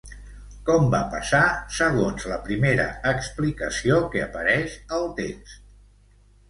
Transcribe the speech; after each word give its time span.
Com 0.69 0.87
va 0.95 1.01
passar 1.11 1.41
segons 1.81 2.25
la 2.33 2.39
primera 2.49 2.89
explicació 3.13 4.01
que 4.15 4.27
apareix 4.29 4.83
al 4.99 5.09
text? 5.25 5.67